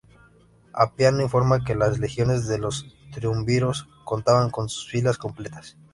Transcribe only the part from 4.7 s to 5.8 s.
filas completas.